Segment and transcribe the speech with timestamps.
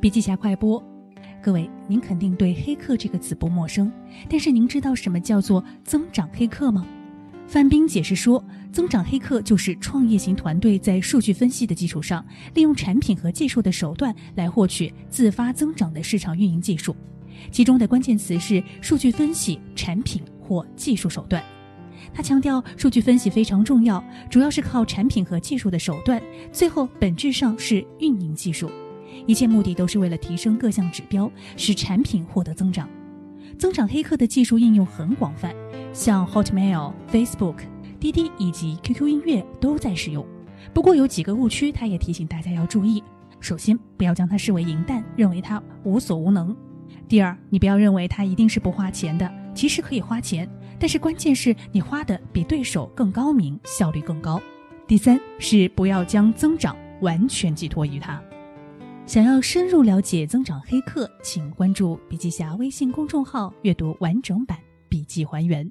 [0.00, 0.82] 笔记侠快播，
[1.42, 3.92] 各位，您肯定对“黑客”这个词不陌生，
[4.30, 6.86] 但是您知道什么叫做增长黑客吗？
[7.46, 8.42] 范冰解释说，
[8.72, 12.24] 增长黑客就是创业型团队在数据分析的基础上，
[12.54, 16.96] 利用产品和技术的手段来获取自发增长的市场运营技术，
[17.50, 21.44] 其中的关键词是数据分析、产品或技术手段。
[22.14, 28.70] 他强调，数据分析非常重要，主要是靠产品和技术的手段，最后本质上是运营技术，
[29.26, 32.88] 一切目的都是为了提升各项指标，使产品获得增长。
[33.58, 35.54] 增长黑客的技术应用很广泛。
[35.92, 37.56] 像 Hotmail、Facebook、
[37.98, 40.24] 滴滴以及 QQ 音乐都在使用，
[40.72, 43.02] 不过有几个误区，他也提醒大家要注意。
[43.40, 46.54] 首先，不要将它视为银弹，认为它无所无能；
[47.08, 54.38] 第二，你不要认为它一定是不花钱的，其实可以花钱，但是关键是你花的比对手更高明，效率更高；
[54.86, 58.22] 第三是不要将增长完全寄托于它。
[59.10, 64.56] 想要深入了解增长黑客，请关注笔记侠微信公众号，阅读完整版
[64.88, 65.68] 笔记还原。